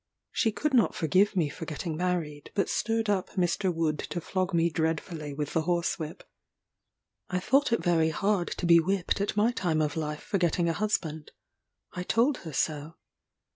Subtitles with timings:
[0.31, 3.71] She could not forgive me for getting married, but stirred up Mr.
[3.71, 6.23] Wood to flog me dreadfully with the horsewhip.
[7.29, 10.67] I thought it very hard to be whipped at my time of life for getting
[10.67, 11.31] a husband
[11.93, 12.95] I told her so.